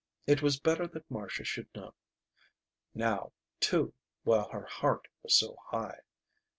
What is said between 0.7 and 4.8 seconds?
that Marcia should know. Now, too, while her